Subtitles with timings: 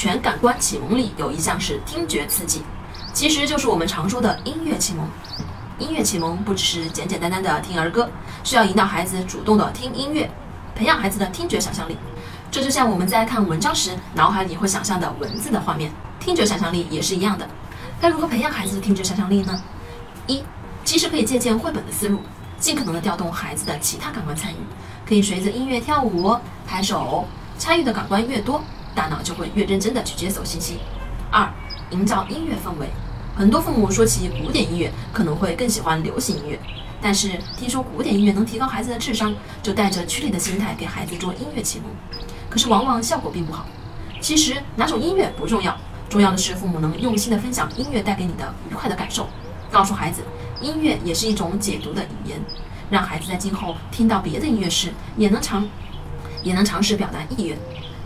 [0.00, 2.62] 全感官启蒙里有一项是听觉刺激，
[3.12, 5.06] 其实就是我们常说的音乐启蒙。
[5.78, 8.08] 音乐启蒙不只是简简单单的听儿歌，
[8.42, 10.30] 需要引导孩子主动的听音乐，
[10.74, 11.98] 培养孩子的听觉想象力。
[12.50, 17.46] 这就像我们在看文章时，脑海里会想象的文字的画面，听觉想象力也是一样的。
[18.00, 19.62] 该如何培养孩子的听觉想象力呢？
[20.26, 20.42] 一，
[20.82, 22.20] 其实可以借鉴绘本的思路，
[22.58, 24.56] 尽可能的调动孩子的其他感官参与，
[25.06, 26.34] 可以随着音乐跳舞、
[26.66, 27.28] 拍手，
[27.58, 28.62] 参与的感官越多，
[28.94, 30.78] 大脑就会越认真的去接收信息。
[31.30, 31.48] 二，
[31.90, 32.88] 营造音乐氛围。
[33.36, 36.58] 很多父母说起古典音乐，可能会更喜欢流行音乐，
[37.00, 41.86] 但是听说古典音乐能提高孩子的智商，就带着趋利的心态给孩子做音乐启蒙，
[42.50, 43.66] 可是往往效果并不好。
[44.20, 45.74] 其实哪种音乐不重要，
[46.08, 49.28] 重要的是父母能用心的分享音乐带给你的愉快的感受，
[49.70, 50.22] 告诉孩子
[50.60, 52.38] 音乐也是一种解读的语言，
[52.90, 55.66] 让孩子在今后听到别的音乐时，也能尝
[56.42, 57.56] 也能尝试表达意愿。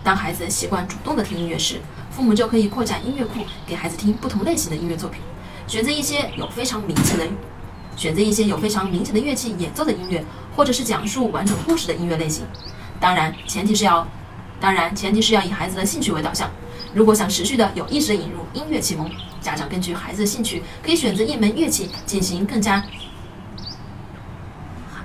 [0.04, 5.22] 当孩子习惯主动的听音乐时，父母就可以扩展音乐库，给孩子听不同类型的音乐作品，
[5.66, 7.26] 选择一些有非常明显的，
[7.96, 10.22] 选择一些有非常明显的乐器演奏的音乐，
[10.54, 12.44] 或者是讲述完整故事的音乐类型。
[13.00, 14.06] 当然，前提是要，
[14.60, 16.50] 当然前提是要以孩子的兴趣为导向。
[16.92, 22.84] 如果想持续的有意识的引入音乐启蒙，家长根据孩子的兴趣，可以选择一门乐器进行更加。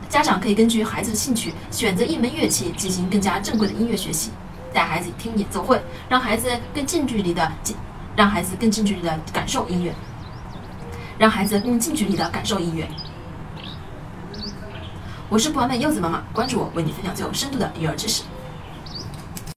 [0.10, 4.32] 家长可以根据孩子的兴趣，选择一门乐器进行更加正规的音乐学习。
[4.74, 7.76] 带孩子听演奏会，让孩子更近距离的近，
[8.16, 9.94] 让孩子更近距离的感受音乐，
[11.18, 12.88] 让孩子更近距离的感受音乐。
[15.30, 18.24] 我是不完美柚子妈妈，关注我，为你分享最有深度的育儿知识。